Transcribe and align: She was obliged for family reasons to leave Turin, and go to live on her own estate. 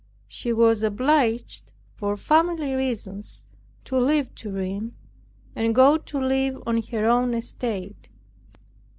She 0.27 0.51
was 0.51 0.81
obliged 0.81 1.71
for 1.93 2.17
family 2.17 2.73
reasons 2.73 3.43
to 3.85 3.99
leave 3.99 4.33
Turin, 4.33 4.95
and 5.55 5.75
go 5.75 5.99
to 5.99 6.17
live 6.19 6.57
on 6.65 6.81
her 6.81 7.05
own 7.05 7.35
estate. 7.35 8.09